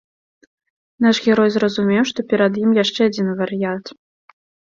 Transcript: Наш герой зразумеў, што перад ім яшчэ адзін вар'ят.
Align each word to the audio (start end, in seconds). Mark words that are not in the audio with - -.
Наш 1.05 1.17
герой 1.25 1.49
зразумеў, 1.55 2.03
што 2.13 2.19
перад 2.33 2.57
ім 2.63 2.71
яшчэ 2.83 3.01
адзін 3.11 3.27
вар'ят. 3.45 3.85